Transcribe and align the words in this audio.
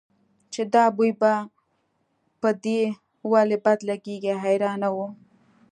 چې 0.53 0.61
دا 0.73 0.85
بوی 0.95 1.11
به 1.21 1.33
په 2.41 2.49
دې 2.63 2.81
ولې 3.31 3.57
بد 3.65 3.79
لګېږي 3.89 4.33
حیرانه 4.43 4.89
وه. 4.95 5.07